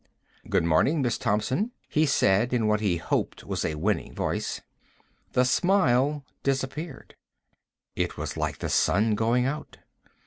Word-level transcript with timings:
"Good 0.49 0.63
morning, 0.63 1.03
Miss 1.03 1.19
Thompson," 1.19 1.73
he 1.87 2.07
said 2.07 2.53
in 2.55 2.65
what 2.65 2.79
he 2.79 2.97
hoped 2.97 3.43
was 3.43 3.63
a 3.63 3.75
winning 3.75 4.15
voice. 4.15 4.59
The 5.33 5.45
smile 5.45 6.25
disappeared. 6.41 7.13
It 7.95 8.17
was 8.17 8.35
like 8.35 8.57
the 8.57 8.69
sun 8.69 9.13
going 9.13 9.45
out. 9.45 9.77